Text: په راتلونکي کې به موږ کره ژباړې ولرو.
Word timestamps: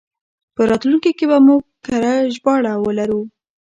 په 0.55 0.61
راتلونکي 0.69 1.11
کې 1.17 1.25
به 1.31 1.37
موږ 1.47 1.61
کره 1.85 2.13
ژباړې 2.35 2.73
ولرو. 2.79 3.21